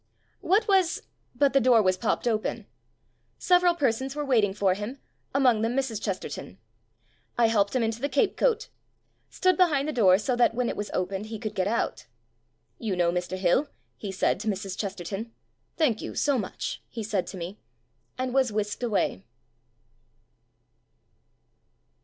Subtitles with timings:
[0.39, 1.03] What was
[1.35, 2.65] But the door was popped open.
[3.37, 4.99] Several persons were waititig for him,
[5.31, 6.01] among them Mrs.
[6.01, 6.57] Chesterton.
[7.37, 8.69] I helped him into the cape coat.
[9.29, 12.07] Stood behind the door so that when it was opened he could get out.
[12.79, 13.37] "You know Mr.
[13.37, 14.75] Hill," he said to Mrs.
[14.75, 15.33] Chesterton.
[15.77, 17.59] "Thank you, so much," he said to me.
[18.17, 19.21] And was whisked away.